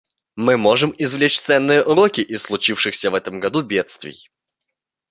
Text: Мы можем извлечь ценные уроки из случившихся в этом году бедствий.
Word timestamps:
Мы 0.35 0.57
можем 0.57 0.95
извлечь 0.97 1.39
ценные 1.39 1.83
уроки 1.83 2.21
из 2.21 2.41
случившихся 2.41 3.11
в 3.11 3.13
этом 3.13 3.39
году 3.39 3.61
бедствий. 3.61 4.31